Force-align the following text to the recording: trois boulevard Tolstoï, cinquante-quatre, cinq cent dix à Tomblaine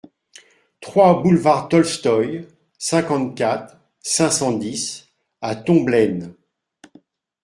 trois 0.79 1.21
boulevard 1.21 1.69
Tolstoï, 1.69 2.47
cinquante-quatre, 2.79 3.77
cinq 3.99 4.31
cent 4.31 4.51
dix 4.53 5.07
à 5.43 5.55
Tomblaine 5.55 6.33